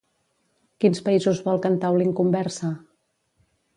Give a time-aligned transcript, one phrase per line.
[0.83, 2.73] Quins països vol que entaulin conversa?